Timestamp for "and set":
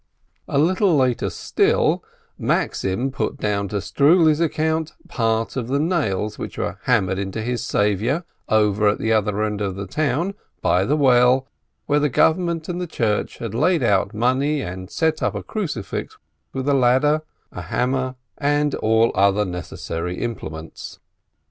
14.61-15.21